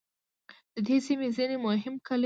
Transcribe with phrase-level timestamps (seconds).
[0.73, 2.19] د دې سیمې ځینې مهم کلي